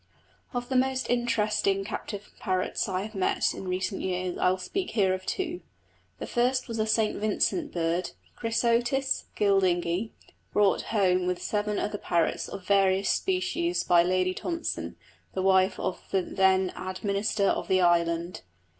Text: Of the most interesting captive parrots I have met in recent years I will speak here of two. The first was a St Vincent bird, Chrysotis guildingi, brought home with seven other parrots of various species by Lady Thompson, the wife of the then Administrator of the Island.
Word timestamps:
Of 0.51 0.67
the 0.67 0.75
most 0.75 1.11
interesting 1.11 1.83
captive 1.85 2.31
parrots 2.39 2.89
I 2.89 3.03
have 3.03 3.13
met 3.13 3.53
in 3.53 3.67
recent 3.67 4.01
years 4.01 4.35
I 4.35 4.49
will 4.49 4.57
speak 4.57 4.89
here 4.89 5.13
of 5.13 5.27
two. 5.27 5.61
The 6.17 6.25
first 6.25 6.67
was 6.67 6.79
a 6.79 6.87
St 6.87 7.15
Vincent 7.17 7.71
bird, 7.71 8.09
Chrysotis 8.35 9.25
guildingi, 9.35 10.09
brought 10.53 10.81
home 10.89 11.27
with 11.27 11.39
seven 11.39 11.77
other 11.77 11.99
parrots 11.99 12.47
of 12.47 12.65
various 12.65 13.09
species 13.09 13.83
by 13.83 14.01
Lady 14.01 14.33
Thompson, 14.33 14.95
the 15.35 15.43
wife 15.43 15.79
of 15.79 16.01
the 16.09 16.23
then 16.23 16.73
Administrator 16.75 17.51
of 17.51 17.67
the 17.67 17.81
Island. 17.81 18.41